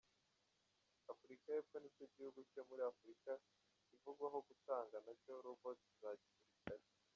Afurika 1.13 1.47
y’Epfo 1.51 1.75
nicyo 1.79 2.05
gihugu 2.15 2.39
cyo 2.51 2.61
muri 2.69 2.81
Afurika 2.91 3.31
kivugwaho 3.87 4.37
gutunga 4.47 4.95
nacyo 5.05 5.33
‘Robots’ 5.45 5.81
za 6.01 6.11
gisirikare. 6.21 6.85